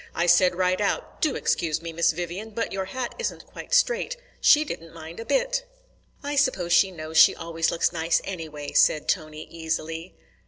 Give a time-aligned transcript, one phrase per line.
[0.15, 4.17] I said right out: 'Do excuse me, Miss Vivian, but your hat isn't quite straight.'
[4.39, 5.63] She didn't mind a bit."
[6.23, 10.15] "I suppose she knows she always looks nice anyway," said Tony easily.